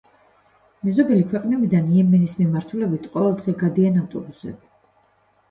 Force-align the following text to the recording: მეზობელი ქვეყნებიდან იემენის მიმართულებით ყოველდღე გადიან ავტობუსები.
მეზობელი 0.87 1.25
ქვეყნებიდან 1.33 1.91
იემენის 1.97 2.33
მიმართულებით 2.39 3.07
ყოველდღე 3.17 3.57
გადიან 3.61 4.03
ავტობუსები. 4.03 4.69